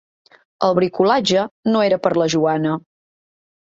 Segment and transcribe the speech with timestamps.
[0.67, 1.43] El bricolatge
[1.75, 2.77] no era per a la Joana.